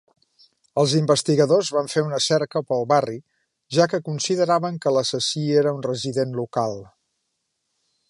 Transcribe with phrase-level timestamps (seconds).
[0.83, 3.19] Els investigadors van fer una cerca pel barri,
[3.79, 6.79] ja que consideraven que l'assassí era un resident local.